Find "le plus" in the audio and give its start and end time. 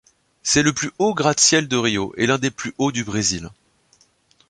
0.63-0.89